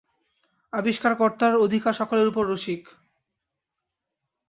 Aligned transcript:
আবিষ্কারকর্তার 0.73 1.53
অধিকার 1.57 1.93
সকলের 1.93 2.27
উপর– 2.27 2.49
রসিক। 2.51 2.83